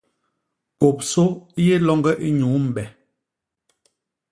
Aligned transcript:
Kôp 0.79 0.97
sô 1.11 1.25
i 1.61 1.61
yé 1.67 1.75
loñge 1.87 2.13
inyuu 2.27 2.57
mbe. 2.67 2.83